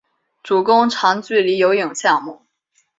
[0.41, 2.41] 主攻长距离游泳项目。